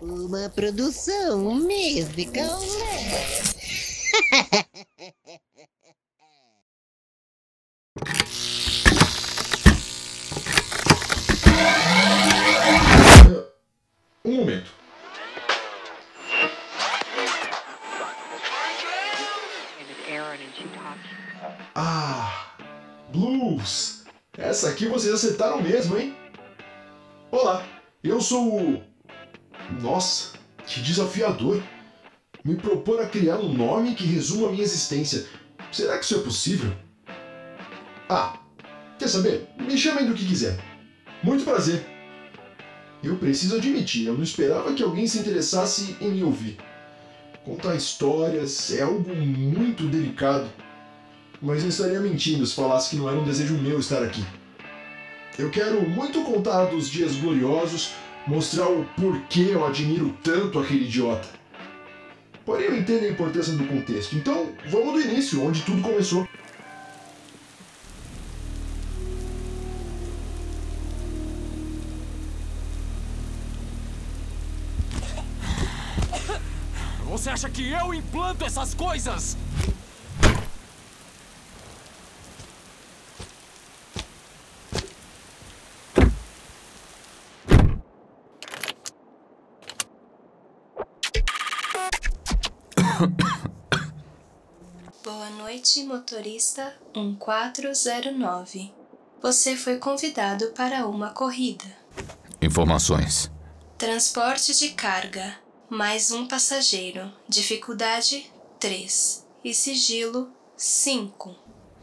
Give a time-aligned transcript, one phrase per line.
[0.00, 2.60] Uma produção musical.
[14.22, 14.70] Um momento.
[21.74, 22.54] Ah,
[23.12, 24.04] Blues!
[24.36, 26.14] Essa aqui vocês acertaram mesmo, hein?
[27.30, 27.64] Olá,
[28.04, 28.89] eu sou o.
[29.78, 30.32] Nossa,
[30.66, 31.62] que desafiador!
[32.42, 35.26] Me propor a criar um nome que resuma a minha existência.
[35.70, 36.72] Será que isso é possível?
[38.08, 38.38] Ah,
[38.98, 39.46] quer saber?
[39.58, 40.58] Me chamem do que quiser.
[41.22, 41.84] Muito prazer.
[43.04, 46.58] Eu preciso admitir, eu não esperava que alguém se interessasse em me ouvir.
[47.44, 50.50] Contar histórias é algo muito delicado,
[51.40, 54.24] mas não estaria mentindo se falasse que não era um desejo meu estar aqui.
[55.38, 57.92] Eu quero muito contar dos dias gloriosos,
[58.26, 61.28] mostrar o porquê eu admiro tanto aquele idiota.
[62.44, 66.26] Porém, eu entendo a importância do contexto, então vamos do início, onde tudo começou.
[77.04, 79.36] Você acha que eu implanto essas coisas?
[95.02, 98.70] Boa noite, motorista 1409.
[99.22, 101.64] Você foi convidado para uma corrida.
[102.42, 103.30] Informações.
[103.78, 105.34] Transporte de carga,
[105.70, 107.10] mais um passageiro.
[107.26, 111.34] Dificuldade 3 e sigilo 5.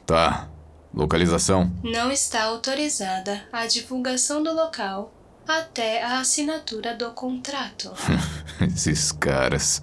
[0.06, 0.48] Tá.
[0.94, 1.72] Localização?
[1.84, 5.12] Não está autorizada a divulgação do local
[5.48, 7.92] até a assinatura do contrato.
[8.62, 9.82] Esses caras.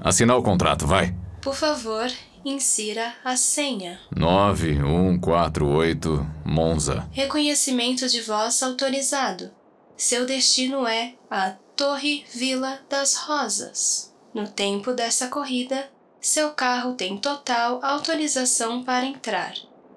[0.00, 1.14] Assinar o contrato, vai.
[1.42, 2.10] Por favor,
[2.44, 4.00] insira a senha.
[4.16, 7.08] 9148 Monza.
[7.12, 9.50] Reconhecimento de voz autorizado.
[9.96, 14.14] Seu destino é a Torre Vila das Rosas.
[14.34, 15.90] No tempo dessa corrida,
[16.20, 19.54] seu carro tem total autorização para entrar.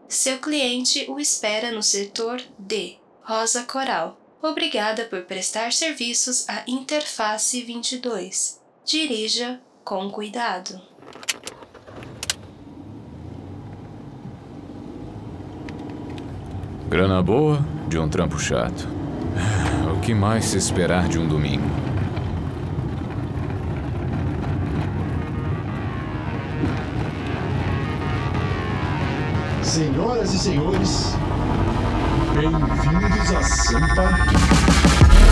[0.08, 4.20] Seu cliente o espera no setor D, Rosa Coral.
[4.42, 8.63] Obrigada por prestar serviços à Interface 22.
[8.86, 10.82] Dirija com cuidado.
[16.90, 18.88] Grana boa de um trampo chato.
[19.96, 21.64] O que mais se esperar de um domingo?
[29.62, 31.14] Senhoras e senhores,
[32.36, 35.24] bem-vindos a Sampa.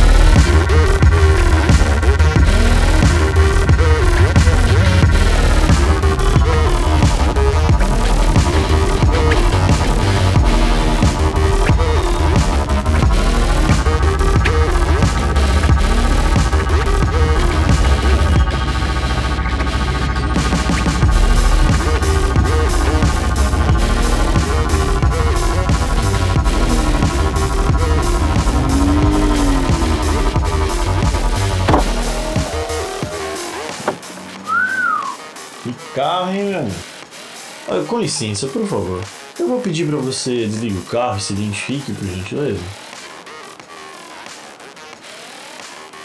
[37.67, 39.03] Olha, com licença, por favor.
[39.39, 42.59] Eu vou pedir pra você desligue o carro e se identifique, por gentileza.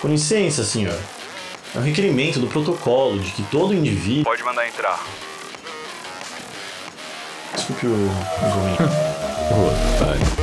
[0.00, 0.98] Com licença, senhor.
[1.74, 4.24] É um requerimento do protocolo de que todo indivíduo.
[4.24, 5.04] Pode mandar entrar.
[7.54, 7.90] Desculpe o.
[7.90, 7.96] o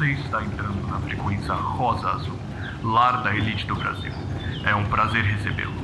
[0.00, 2.38] Você está entrando na frequência Rosa Azul,
[2.82, 4.10] lar da elite do Brasil.
[4.64, 5.74] É um prazer recebê-lo.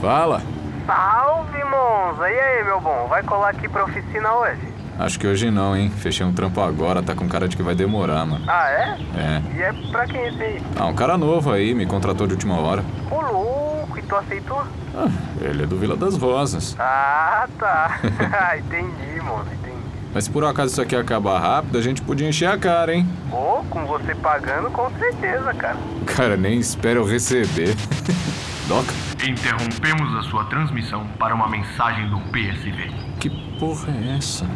[0.00, 0.40] Fala.
[0.86, 2.30] Salve, Monza!
[2.30, 3.06] E aí, meu bom?
[3.06, 4.72] Vai colar aqui pra oficina hoje?
[4.98, 5.90] Acho que hoje não, hein?
[5.90, 8.46] Fechei um trampo agora, tá com cara de que vai demorar, mano.
[8.48, 8.98] Ah, é?
[9.14, 9.42] É.
[9.54, 10.62] E é pra quem esse aí?
[10.80, 12.82] Ah, um cara novo aí, me contratou de última hora.
[13.10, 13.98] Ô, louco!
[13.98, 14.64] E tu aceitou?
[14.96, 15.08] Ah,
[15.40, 16.76] ele é do Vila das Rosas.
[16.78, 17.98] Ah, tá.
[18.58, 19.74] entendi, Monza, entendi.
[20.14, 22.94] Mas se por um acaso isso aqui acabar rápido, a gente podia encher a cara,
[22.94, 23.04] hein?
[23.32, 25.76] Ô, com você pagando, com certeza, cara.
[26.06, 27.74] Cara, nem espera eu receber.
[28.68, 28.94] Doca?
[29.28, 32.90] Interrompemos a sua transmissão para uma mensagem do PSV.
[33.18, 34.46] Que porra é essa?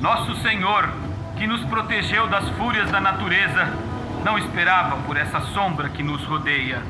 [0.00, 0.90] Nosso Senhor,
[1.36, 3.72] que nos protegeu das fúrias da natureza,
[4.24, 6.82] não esperava por essa sombra que nos rodeia.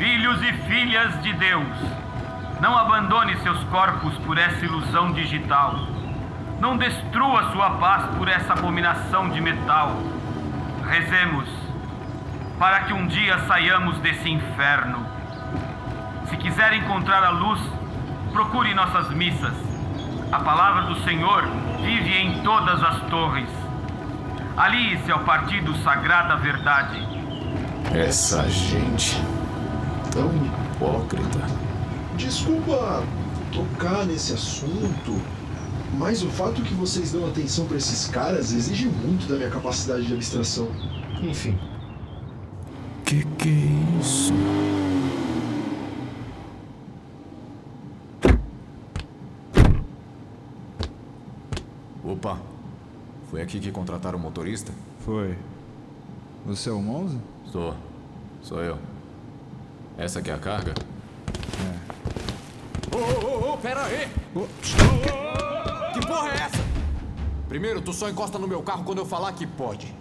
[0.00, 1.76] Filhos e filhas de Deus,
[2.58, 5.78] não abandone seus corpos por essa ilusão digital.
[6.58, 9.94] Não destrua sua paz por essa abominação de metal.
[10.88, 11.46] Rezemos
[12.58, 15.04] para que um dia saiamos desse inferno.
[16.30, 17.60] Se quiser encontrar a luz,
[18.32, 19.52] procure nossas missas.
[20.32, 21.44] A palavra do Senhor
[21.82, 23.50] vive em todas as torres.
[24.56, 27.06] Alie-se ao partido Sagrada Verdade.
[27.92, 29.39] Essa gente.
[30.12, 31.38] Tão hipócrita.
[32.16, 33.02] Desculpa
[33.52, 35.20] tocar nesse assunto,
[35.98, 40.06] mas o fato que vocês dão atenção pra esses caras exige muito da minha capacidade
[40.06, 40.68] de abstração.
[41.22, 41.58] Enfim.
[43.04, 44.32] Que que é isso?
[52.04, 52.38] Opa,
[53.30, 54.72] foi aqui que contrataram o motorista?
[55.04, 55.36] Foi.
[56.46, 57.18] Você é o Monza?
[57.46, 57.74] Sou.
[58.42, 58.78] Sou eu.
[60.00, 60.72] Essa aqui é a carga?
[62.90, 64.08] Ô, ô, ô, pera aí!
[65.92, 66.64] Que porra é essa?
[67.50, 69.94] Primeiro, tu só encosta no meu carro quando eu falar que pode.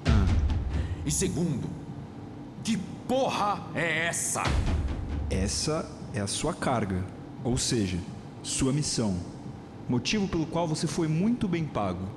[1.05, 1.69] E segundo,
[2.63, 2.77] que
[3.09, 4.41] porra é essa?
[5.29, 7.03] Essa é a sua carga,
[7.43, 7.99] ou seja,
[8.41, 9.17] sua missão.
[9.89, 12.07] Motivo pelo qual você foi muito bem pago.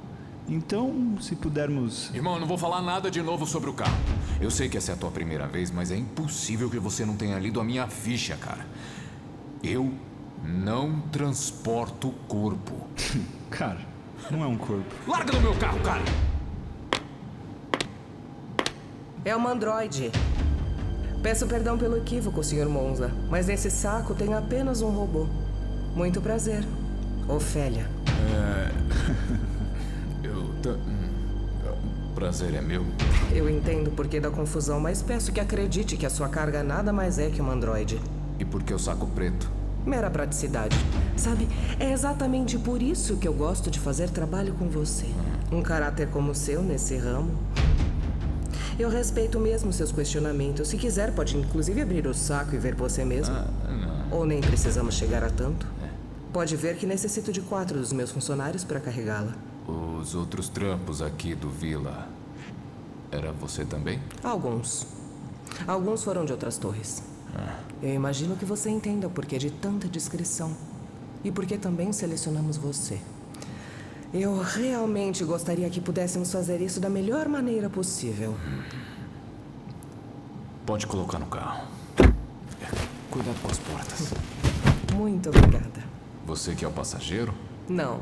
[0.49, 2.11] Então, se pudermos.
[2.15, 3.97] Irmão, eu não vou falar nada de novo sobre o carro.
[4.41, 7.17] Eu sei que essa é a tua primeira vez, mas é impossível que você não
[7.17, 8.67] tenha lido a minha ficha, cara.
[9.63, 9.93] Eu
[10.45, 12.75] não transporto corpo.
[13.49, 13.81] Cara,
[14.31, 14.85] não é um corpo.
[15.07, 16.03] Larga do meu carro, cara!
[19.25, 20.11] É uma androide.
[21.23, 22.67] Peço perdão pelo equívoco, Sr.
[22.67, 25.27] Monza, mas nesse saco tem apenas um robô.
[25.95, 26.67] Muito prazer.
[27.29, 27.89] Ofélia.
[30.23, 30.35] Eu.
[30.37, 31.09] hum,
[32.11, 32.85] O prazer é meu.
[33.33, 36.93] Eu entendo o porquê da confusão, mas peço que acredite que a sua carga nada
[36.93, 38.01] mais é que uma androide.
[38.39, 39.51] E por que o saco preto?
[39.85, 40.77] Mera praticidade.
[41.17, 41.49] Sabe,
[41.81, 45.07] é exatamente por isso que eu gosto de fazer trabalho com você.
[45.51, 47.33] Um caráter como o seu nesse ramo.
[48.79, 50.69] Eu respeito mesmo seus questionamentos.
[50.69, 53.35] Se quiser, pode inclusive abrir o saco e ver você mesmo.
[54.11, 55.67] Ou nem precisamos chegar a tanto.
[56.33, 59.33] Pode ver que necessito de quatro dos meus funcionários para carregá-la.
[59.67, 62.09] Os outros trampos aqui do Vila.
[63.11, 64.01] Era você também?
[64.23, 64.87] Alguns.
[65.67, 67.03] Alguns foram de outras torres.
[67.83, 70.57] Eu imagino que você entenda o porquê de tanta discrição.
[71.25, 73.01] E por que também selecionamos você.
[74.13, 78.37] Eu realmente gostaria que pudéssemos fazer isso da melhor maneira possível.
[80.67, 81.67] Pode colocar no carro.
[81.99, 82.67] É,
[83.11, 84.13] Cuidado com as portas.
[84.95, 85.83] Muito obrigada.
[86.27, 87.33] Você que é o passageiro?
[87.69, 88.01] Não.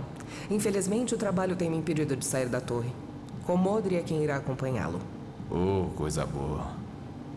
[0.51, 2.91] Infelizmente, o trabalho tem me impedido de sair da torre.
[3.45, 5.01] Comodre é quem irá acompanhá-lo.
[5.51, 6.67] Oh, coisa boa.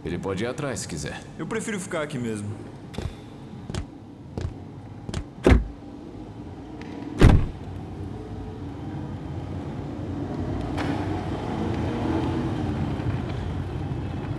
[0.06, 1.22] Ele pode ir atrás se quiser.
[1.38, 2.50] Eu prefiro ficar aqui mesmo.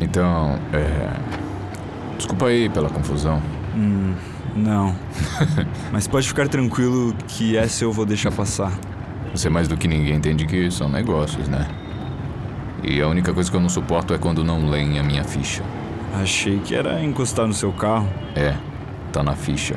[0.01, 2.17] Então, é.
[2.17, 3.43] Desculpa aí pela confusão.
[4.57, 4.95] Não.
[5.93, 8.73] Mas pode ficar tranquilo que essa eu vou deixar passar.
[9.35, 11.67] Você mais do que ninguém entende que são negócios, né?
[12.83, 15.63] E a única coisa que eu não suporto é quando não leem a minha ficha.
[16.15, 18.09] Achei que era encostar no seu carro.
[18.37, 18.55] É,
[19.13, 19.75] tá na ficha.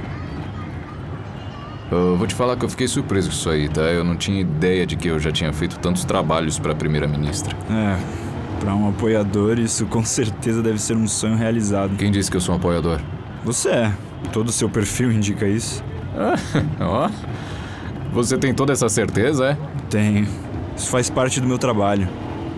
[1.90, 3.82] Eu vou te falar que eu fiquei surpreso com isso aí, tá?
[3.82, 7.56] Eu não tinha ideia de que eu já tinha feito tantos trabalhos pra primeira-ministra.
[7.72, 7.98] É,
[8.60, 11.96] pra um apoiador, isso com certeza deve ser um sonho realizado.
[11.96, 13.00] Quem disse que eu sou um apoiador?
[13.48, 13.94] Você é.
[14.34, 15.82] Todo o seu perfil indica isso.
[16.82, 17.10] Ó.
[18.12, 19.58] Você tem toda essa certeza, é?
[19.90, 20.28] Tenho.
[20.76, 22.10] Isso faz parte do meu trabalho.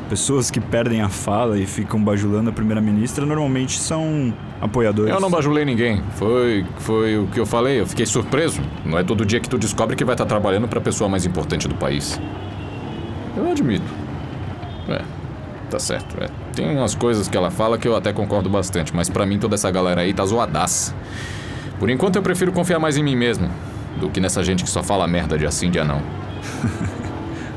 [0.10, 5.14] Pessoas que perdem a fala e ficam bajulando a primeira-ministra normalmente são apoiadores.
[5.14, 6.02] Eu não bajulei ninguém.
[6.16, 7.80] Foi, foi o que eu falei.
[7.80, 8.60] Eu fiquei surpreso.
[8.84, 11.68] Não é todo dia que tu descobre que vai estar trabalhando pra pessoa mais importante
[11.68, 12.20] do país.
[13.38, 13.86] Eu admito.
[14.88, 15.04] É,
[15.70, 16.22] tá certo.
[16.22, 16.30] É.
[16.54, 19.56] Tem umas coisas que ela fala que eu até concordo bastante, mas pra mim toda
[19.56, 20.94] essa galera aí tá zoadaça.
[21.80, 23.50] Por enquanto eu prefiro confiar mais em mim mesmo
[24.00, 26.02] do que nessa gente que só fala merda de assim dia não.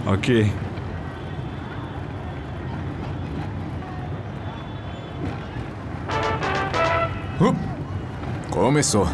[0.05, 0.53] Ok.
[7.41, 7.55] Uh,
[8.51, 9.07] começou.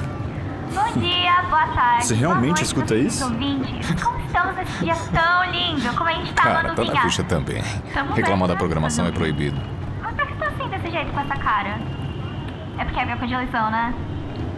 [0.74, 2.06] Bom dia, boa tarde.
[2.06, 3.24] Você boa realmente noite, escuta isso?
[3.24, 4.02] ouvintes.
[4.02, 5.92] Como estamos nesse dia tão lindo?
[5.96, 7.62] Como a gente tá Cara, no tá na ficha também.
[7.92, 9.14] Tamo Reclamar da programação é né?
[9.14, 9.60] proibido.
[10.02, 11.78] Mas por que você tá assim desse jeito com essa cara?
[12.78, 13.94] É porque é época de eleição, né?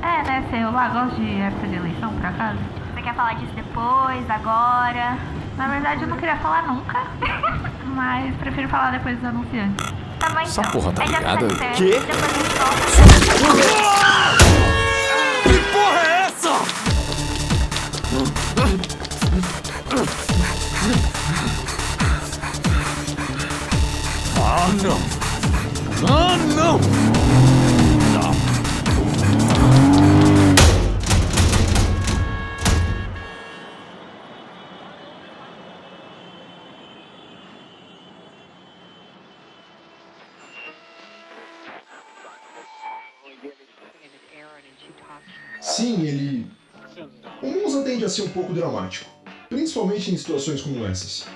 [0.03, 0.63] É, deve ser.
[0.63, 2.59] Eu lá gosto de época de eleição, por acaso.
[2.95, 5.17] Você quer falar disso depois, agora?
[5.57, 7.01] Na verdade, eu não queria falar nunca.
[7.87, 9.87] Mas prefiro falar depois dos anunciantes.
[10.19, 10.43] Tá bom, então.
[10.43, 11.47] Essa porra tá ligada?
[11.77, 11.99] Quê?
[11.99, 12.81] Depois a gente volta.
[15.45, 16.51] Que porra é essa?
[24.37, 24.99] Ah, não!
[26.09, 26.81] Ah, não!
[45.61, 46.51] Sim, ele.
[47.43, 49.11] O Monza tende a ser um pouco dramático,
[49.51, 51.27] principalmente em situações como essas.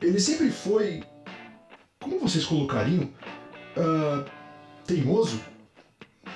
[0.00, 1.02] Ele sempre foi.
[2.00, 3.10] Como vocês colocariam?
[3.76, 4.24] Ah,
[4.86, 5.38] teimoso?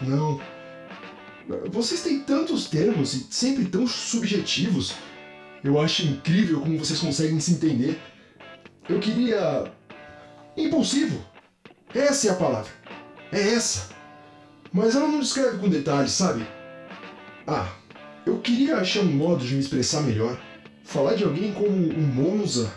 [0.03, 0.39] Não.
[1.71, 4.95] Vocês têm tantos termos e sempre tão subjetivos.
[5.63, 7.99] Eu acho incrível como vocês conseguem se entender.
[8.89, 9.73] Eu queria.
[10.57, 11.25] impulsivo.
[11.95, 12.71] Essa é a palavra.
[13.33, 13.89] É essa.
[14.73, 16.45] Mas ela não descreve com detalhes, sabe?
[17.47, 17.73] Ah,
[18.27, 20.39] eu queria achar um modo de me expressar melhor.
[20.85, 22.73] Falar de alguém como um Monza,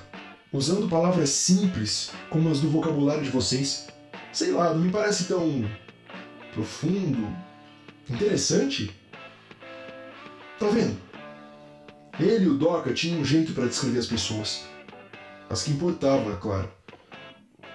[0.52, 3.88] usando palavras simples, como as do vocabulário de vocês.
[4.32, 5.70] Sei lá, não me parece tão.
[6.54, 7.28] profundo.
[8.10, 8.96] interessante.
[10.58, 10.98] Tá vendo?
[12.20, 14.64] Ele e o Doca tinham um jeito para descrever as pessoas.
[15.50, 16.72] As que importavam, é claro.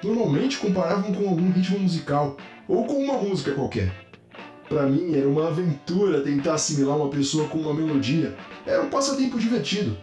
[0.02, 2.36] Normalmente comparavam com algum ritmo musical,
[2.66, 3.92] ou com uma música qualquer.
[4.68, 8.36] Para mim era uma aventura tentar assimilar uma pessoa com uma melodia.
[8.66, 9.96] Era um passatempo divertido.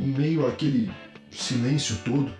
[0.00, 0.90] Em meio àquele
[1.30, 2.32] silêncio todo.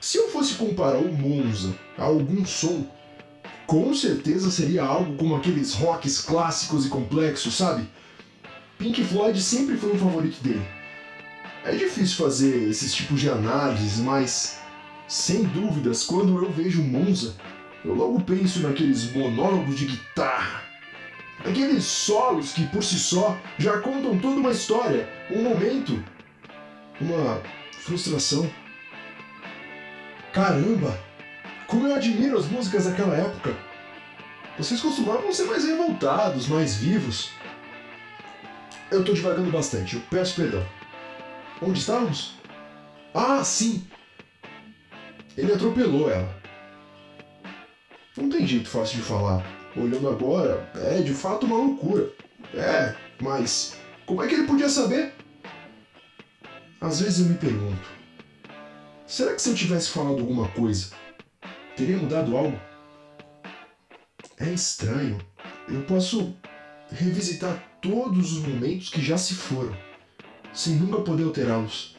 [0.00, 2.86] Se eu fosse comparar o Monza a algum som,
[3.66, 7.88] com certeza seria algo como aqueles rocks clássicos e complexos, sabe?
[8.78, 10.66] Pink Floyd sempre foi um favorito dele.
[11.64, 14.58] É difícil fazer esses tipos de análises, mas
[15.08, 17.34] sem dúvidas, quando eu vejo Monza,
[17.84, 20.67] eu logo penso naqueles monólogos de guitarra.
[21.44, 26.02] Aqueles solos que por si só já contam toda uma história, um momento,
[27.00, 27.40] uma
[27.72, 28.50] frustração.
[30.32, 30.98] Caramba!
[31.66, 33.56] Como eu admiro as músicas daquela época!
[34.58, 37.30] Vocês costumavam ser mais revoltados, mais vivos.
[38.90, 40.66] Eu tô divagando bastante, eu peço perdão.
[41.62, 42.34] Onde estávamos?
[43.14, 43.86] Ah, sim!
[45.36, 46.36] Ele atropelou ela.
[48.16, 49.57] Não tem jeito fácil de falar.
[49.76, 52.10] Olhando agora, é de fato uma loucura.
[52.54, 55.12] É, mas como é que ele podia saber?
[56.80, 57.88] Às vezes eu me pergunto:
[59.06, 60.90] será que se eu tivesse falado alguma coisa,
[61.76, 62.58] teria mudado algo?
[64.38, 65.18] É estranho.
[65.68, 66.34] Eu posso
[66.90, 69.76] revisitar todos os momentos que já se foram,
[70.52, 71.96] sem nunca poder alterá-los.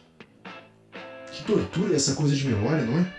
[1.31, 3.18] Que tortura essa coisa de memória, não é?